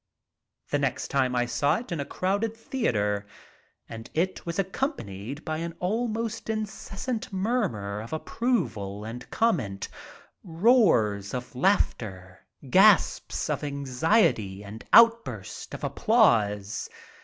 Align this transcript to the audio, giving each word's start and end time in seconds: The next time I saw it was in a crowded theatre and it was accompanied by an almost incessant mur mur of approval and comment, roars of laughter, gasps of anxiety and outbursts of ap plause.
The 0.71 0.79
next 0.79 1.09
time 1.09 1.35
I 1.35 1.45
saw 1.45 1.75
it 1.77 1.83
was 1.83 1.91
in 1.91 1.99
a 1.99 2.05
crowded 2.05 2.57
theatre 2.57 3.27
and 3.87 4.09
it 4.15 4.47
was 4.47 4.57
accompanied 4.57 5.45
by 5.45 5.57
an 5.57 5.75
almost 5.79 6.49
incessant 6.49 7.31
mur 7.31 7.69
mur 7.69 8.01
of 8.01 8.11
approval 8.11 9.05
and 9.05 9.29
comment, 9.29 9.89
roars 10.43 11.35
of 11.35 11.53
laughter, 11.53 12.39
gasps 12.67 13.47
of 13.47 13.63
anxiety 13.63 14.63
and 14.63 14.83
outbursts 14.91 15.71
of 15.71 15.83
ap 15.83 15.97
plause. 15.97 16.89